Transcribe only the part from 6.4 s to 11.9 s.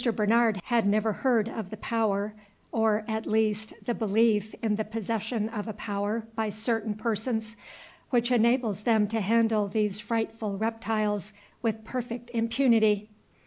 certain persons, which enables them to handle these frightful reptiles with